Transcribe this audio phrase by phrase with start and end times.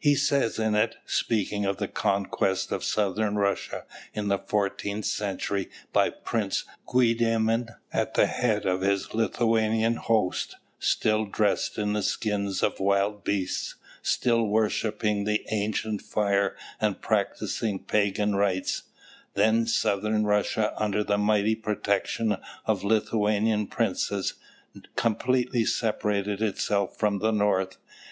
[0.00, 5.70] He says in it, speaking of the conquest of Southern Russia in the fourteenth century
[5.92, 12.64] by Prince Guedimin at the head of his Lithuanian host, still dressed in the skins
[12.64, 18.82] of wild beasts, still worshipping the ancient fire and practising pagan rites:
[19.34, 24.34] "Then Southern Russia, under the mighty protection of Lithuanian princes,
[24.96, 27.76] completely separated itself from the North.